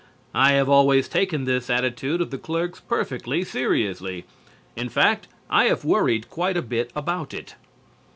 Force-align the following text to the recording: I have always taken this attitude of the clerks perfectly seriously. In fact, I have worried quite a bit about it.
I 0.33 0.53
have 0.53 0.67
always 0.67 1.07
taken 1.07 1.45
this 1.45 1.69
attitude 1.69 2.21
of 2.21 2.31
the 2.31 2.39
clerks 2.39 2.79
perfectly 2.79 3.43
seriously. 3.43 4.25
In 4.75 4.89
fact, 4.89 5.27
I 5.47 5.65
have 5.65 5.85
worried 5.85 6.27
quite 6.31 6.57
a 6.57 6.63
bit 6.63 6.89
about 6.95 7.35
it. 7.35 7.53